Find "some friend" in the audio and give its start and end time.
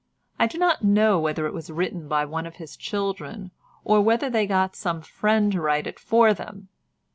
4.75-5.51